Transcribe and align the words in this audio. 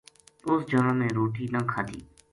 اُس 0.47 0.59
جنا 0.69 0.91
نے 1.01 1.07
روٹی 1.17 1.45
نہ 1.53 1.61
کھادی 1.71 1.99